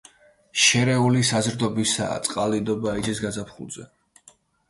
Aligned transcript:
შერეული 0.61 1.19
საზრდოობისაა, 1.31 2.17
წყალდიდობა 2.27 2.97
იცის 3.01 3.23
გაზაფხულზე. 3.27 3.87